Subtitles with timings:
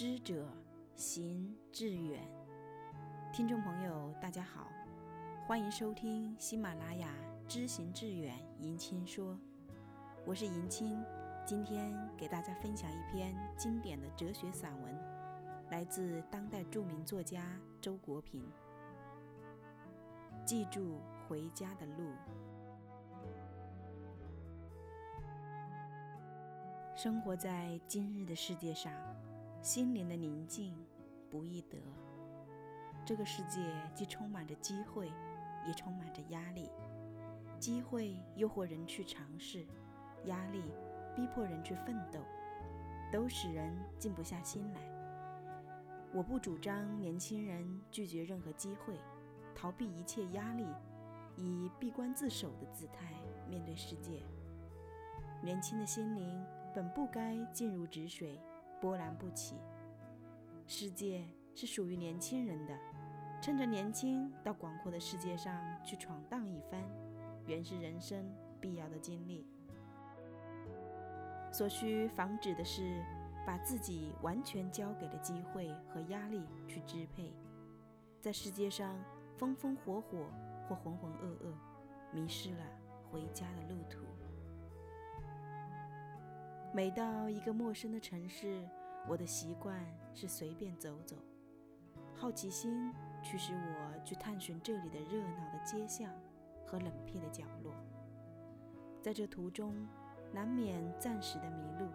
[0.00, 0.46] 知者
[0.96, 2.26] 行志远。
[3.34, 4.66] 听众朋友，大家好，
[5.46, 7.06] 欢迎收听喜马拉雅
[7.46, 8.34] 《知行志远》
[8.64, 9.38] 迎亲说，
[10.24, 11.04] 我是迎亲，
[11.44, 14.98] 今天给大家分享一篇经典的哲学散文，
[15.68, 17.44] 来自当代著名作家
[17.78, 18.42] 周国平。
[20.46, 20.98] 记住
[21.28, 22.10] 回家的路。
[26.96, 28.90] 生活在今日的世界上，
[29.62, 30.74] 心灵的宁静
[31.30, 31.76] 不易得。
[33.04, 33.60] 这个世界
[33.94, 35.12] 既充满着机会，
[35.66, 36.70] 也充满着压力。
[37.58, 39.66] 机会诱惑人去尝试，
[40.24, 40.62] 压力
[41.14, 42.20] 逼迫人去奋斗，
[43.12, 44.80] 都使人静不下心来。
[46.12, 48.94] 我不主张年轻人拒绝任何机会，
[49.54, 50.66] 逃避一切压力，
[51.36, 53.14] 以闭关自守的姿态
[53.46, 54.22] 面对世界。
[55.42, 56.42] 年轻的心灵。
[56.72, 58.38] 本不该静如止水，
[58.80, 59.56] 波澜不起。
[60.66, 62.78] 世界是属于年轻人的，
[63.42, 65.52] 趁着年轻，到广阔的世界上
[65.84, 66.80] 去闯荡一番，
[67.46, 68.24] 原是人生
[68.60, 69.46] 必要的经历。
[71.52, 73.04] 所需防止的是，
[73.44, 77.34] 把自己完全交给了机会和压力去支配，
[78.20, 78.96] 在世界上
[79.36, 80.30] 风风火火
[80.68, 81.52] 或浑浑噩噩，
[82.12, 82.64] 迷失了
[83.10, 84.04] 回家的路途。
[86.72, 88.64] 每到一个陌生的城市，
[89.08, 91.16] 我的习惯是随便走走，
[92.14, 96.08] 好奇心驱使我去探寻这里的热闹的街巷
[96.64, 97.74] 和冷僻的角落。
[99.02, 99.74] 在这途中，
[100.32, 101.90] 难免暂时的迷路，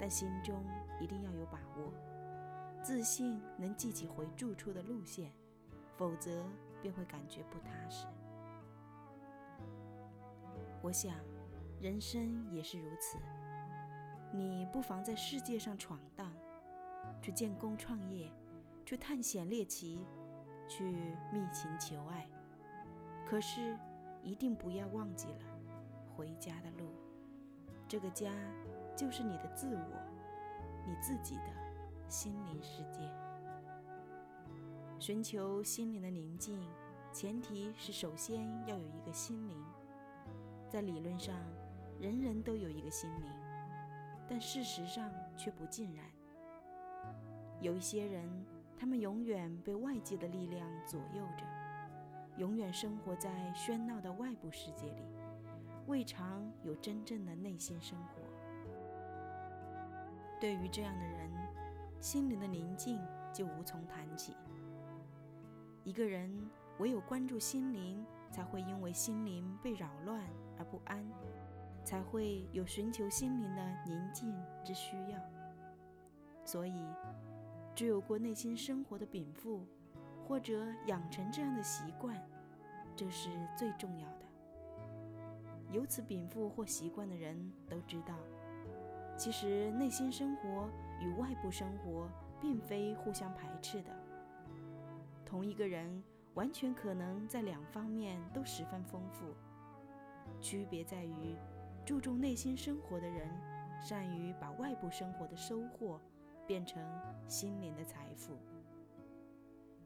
[0.00, 0.64] 但心中
[1.00, 1.92] 一定要有把握，
[2.82, 5.30] 自信能记起回住处的路线，
[5.96, 6.44] 否则
[6.82, 8.08] 便会感觉不踏实。
[10.82, 11.14] 我想，
[11.80, 13.16] 人生也是如此。
[14.34, 16.32] 你不妨在世界上闯荡，
[17.20, 18.32] 去建功创业，
[18.84, 20.06] 去探险猎奇，
[20.66, 20.84] 去
[21.30, 22.26] 觅情求爱。
[23.26, 23.78] 可是，
[24.22, 25.40] 一定不要忘记了
[26.16, 26.88] 回家的路。
[27.86, 28.32] 这个家
[28.96, 30.02] 就是你的自我，
[30.86, 31.52] 你自己的
[32.08, 33.00] 心灵世界。
[34.98, 36.66] 寻求心灵的宁静，
[37.12, 39.62] 前提是首先要有一个心灵。
[40.70, 41.36] 在理论上，
[42.00, 43.30] 人人都有一个心灵。
[44.28, 46.04] 但事实上却不尽然。
[47.60, 48.28] 有一些人，
[48.78, 51.44] 他们永远被外界的力量左右着，
[52.36, 55.02] 永远生活在喧闹的外部世界里，
[55.86, 58.22] 未尝有真正的内心生活。
[60.40, 61.30] 对于这样的人，
[62.00, 63.00] 心灵的宁静
[63.32, 64.34] 就无从谈起。
[65.84, 70.20] 一个人唯有关注心灵，才会因为心灵被扰乱
[70.58, 71.04] 而不安。
[71.84, 74.34] 才会有寻求心灵的宁静
[74.64, 75.18] 之需要。
[76.44, 76.86] 所以，
[77.74, 79.64] 只有过内心生活的禀赋，
[80.26, 82.16] 或者养成这样的习惯，
[82.96, 84.26] 这是最重要的。
[85.70, 88.14] 有此禀赋或习惯的人都知道，
[89.16, 90.68] 其实内心生活
[91.00, 92.08] 与外部生活
[92.40, 93.90] 并非互相排斥的。
[95.24, 96.02] 同一个人
[96.34, 99.34] 完全可能在两方面都十分丰富，
[100.40, 101.36] 区别在于。
[101.84, 103.28] 注重内心生活的人，
[103.80, 106.00] 善于把外部生活的收获
[106.46, 106.80] 变成
[107.26, 108.38] 心灵的财富。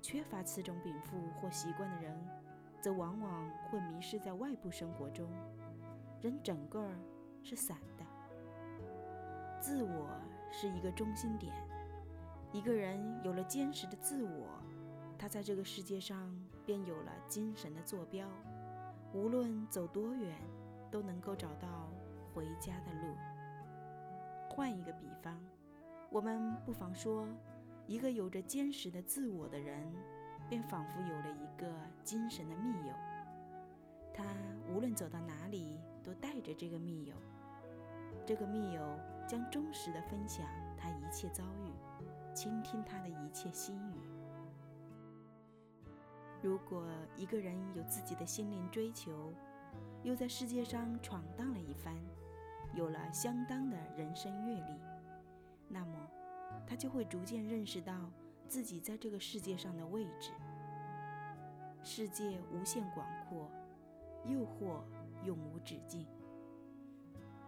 [0.02, 2.14] 缺乏此种禀赋或习惯的人，
[2.82, 5.26] 则往往会迷失在外部生活中，
[6.20, 6.94] 人整个儿
[7.42, 8.04] 是散的。
[9.58, 10.06] 自我
[10.52, 11.50] 是一个中心点，
[12.52, 14.46] 一个人有了坚实的自我，
[15.18, 16.30] 他在这个世界上
[16.66, 18.28] 便有了精神的坐标，
[19.14, 20.36] 无论走多远。
[20.90, 21.88] 都能够找到
[22.34, 23.14] 回家的路。
[24.48, 25.38] 换一个比方，
[26.10, 27.28] 我们不妨说，
[27.86, 29.92] 一个有着坚实的自我的人，
[30.48, 31.70] 便仿佛有了一个
[32.02, 32.94] 精神的密友。
[34.14, 34.24] 他
[34.72, 37.14] 无论走到哪里，都带着这个密友。
[38.24, 38.98] 这个密友
[39.28, 40.46] 将忠实的分享
[40.76, 41.72] 他一切遭遇，
[42.34, 44.00] 倾听他的一切心语。
[46.42, 46.86] 如果
[47.16, 49.32] 一个人有自己的心灵追求，
[50.02, 51.94] 又在世界上闯荡了一番，
[52.74, 54.80] 有了相当的人生阅历，
[55.68, 56.08] 那么
[56.66, 57.92] 他就会逐渐认识到
[58.46, 60.30] 自己在这个世界上的位置。
[61.82, 63.50] 世界无限广阔，
[64.24, 64.82] 诱惑
[65.24, 66.06] 永无止境。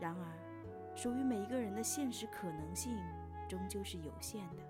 [0.01, 2.99] 然而，属于每一个人的现实可能性
[3.49, 4.63] 终究是有限的。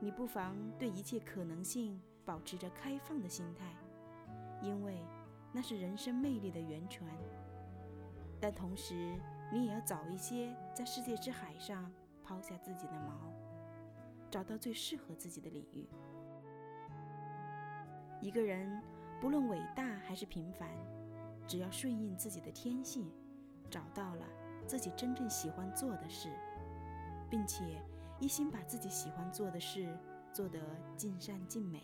[0.00, 3.64] 你不妨对一切可能性保持着开放的心态，
[4.62, 5.04] 因为。
[5.56, 7.08] 那是人生魅力的源泉，
[8.38, 9.18] 但同时
[9.50, 11.90] 你也要早一些在世界之海上
[12.22, 13.32] 抛下自己的锚，
[14.30, 15.88] 找到最适合自己的领域。
[18.20, 18.82] 一个人
[19.18, 20.68] 不论伟大还是平凡，
[21.48, 23.10] 只要顺应自己的天性，
[23.70, 24.26] 找到了
[24.66, 26.28] 自己真正喜欢做的事，
[27.30, 27.80] 并且
[28.20, 29.98] 一心把自己喜欢做的事
[30.34, 30.60] 做得
[30.98, 31.82] 尽善尽美，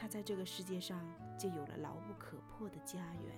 [0.00, 1.04] 他在这个世界上
[1.36, 3.36] 就有了牢不可破的家园。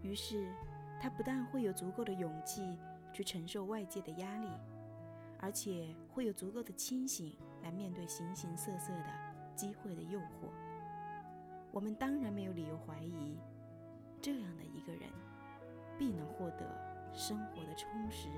[0.00, 0.54] 于是，
[1.00, 2.78] 他不但会有足够的勇气
[3.12, 4.48] 去承受外界的压力，
[5.40, 9.34] 而且会有足够的清醒来面对形形色色的。
[9.56, 10.50] 机会的诱惑，
[11.70, 13.38] 我们当然没有理由怀疑，
[14.20, 15.08] 这样的一个人
[15.96, 18.28] 必能获得生活的充实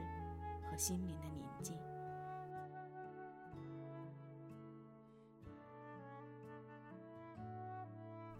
[0.70, 1.74] 和心灵的宁静。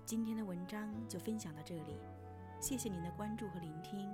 [0.07, 1.97] 今天的文章就分享到这里，
[2.61, 4.09] 谢谢您的关注和聆听。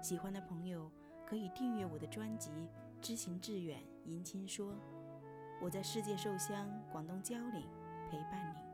[0.00, 0.88] 喜欢的朋友
[1.26, 2.50] 可以订阅我的专辑
[3.00, 4.72] 《知行致远迎亲说》，
[5.60, 7.66] 我在世界寿乡广东蕉岭。
[8.08, 8.73] 陪伴你。